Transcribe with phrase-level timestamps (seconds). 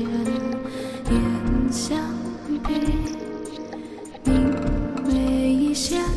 [0.00, 1.98] 眼相
[2.64, 2.74] 比，
[4.24, 4.54] 明
[5.06, 6.15] 媚一线。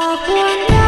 [0.00, 0.79] Aku